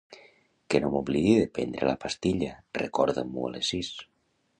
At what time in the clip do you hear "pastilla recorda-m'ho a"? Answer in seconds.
2.05-3.53